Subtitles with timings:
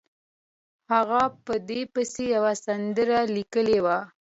[0.91, 3.97] هغه په دې پسې یوه سندره لیکلې وه.